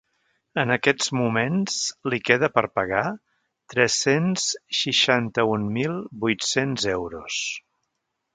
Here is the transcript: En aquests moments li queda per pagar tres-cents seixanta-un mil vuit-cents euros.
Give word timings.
En 0.59 0.71
aquests 0.75 1.09
moments 1.17 1.75
li 2.13 2.19
queda 2.29 2.49
per 2.55 2.63
pagar 2.79 3.03
tres-cents 3.75 4.47
seixanta-un 4.79 5.69
mil 5.77 5.95
vuit-cents 6.25 6.89
euros. 6.97 7.39